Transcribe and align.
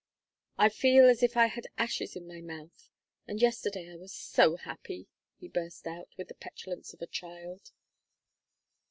I 0.57 0.69
feel 0.69 1.07
as 1.07 1.21
if 1.21 1.37
I 1.37 1.45
had 1.45 1.67
ashes 1.77 2.15
in 2.15 2.27
my 2.27 2.41
mouth 2.41 2.89
and 3.27 3.39
yesterday 3.39 3.87
I 3.93 3.97
was 3.97 4.11
so 4.11 4.55
happy!" 4.55 5.05
he 5.37 5.47
burst 5.47 5.85
out, 5.85 6.09
with 6.17 6.29
the 6.29 6.33
petulance 6.33 6.91
of 6.91 7.03
a 7.03 7.05
child. 7.05 7.71